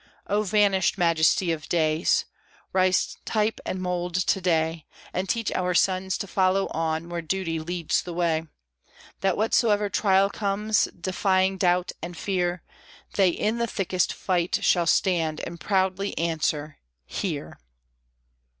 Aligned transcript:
O 0.25 0.41
vanished 0.41 0.97
majesty 0.97 1.51
of 1.51 1.69
days! 1.69 2.25
Rise, 2.73 3.17
type 3.23 3.59
and 3.67 3.79
mould 3.79 4.15
to 4.15 4.41
day. 4.41 4.87
And 5.13 5.29
teach 5.29 5.51
our 5.51 5.75
sons 5.75 6.17
to 6.17 6.25
follow 6.25 6.65
on 6.69 7.07
where 7.07 7.21
duty 7.21 7.59
leads 7.59 8.01
the 8.01 8.11
way; 8.15 8.47
That 9.19 9.37
whatsoever 9.37 9.89
trial 9.89 10.27
comes, 10.31 10.85
defying 10.85 11.55
doubt 11.59 11.91
and 12.01 12.17
fear, 12.17 12.63
They 13.13 13.29
in 13.29 13.59
the 13.59 13.67
thickest 13.67 14.11
fight 14.11 14.57
shall 14.63 14.87
stand 14.87 15.39
and 15.41 15.59
proudly 15.61 16.17
answer, 16.17 16.79
"_Here! 17.07 17.57